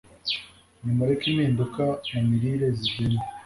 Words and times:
Nimureke 0.83 1.25
Impinduka 1.29 1.83
mu 2.11 2.19
Mirire 2.29 2.67
Zigende 2.77 3.23